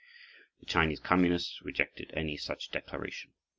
[0.61, 3.33] The Chinese Communists rejected any such declaration.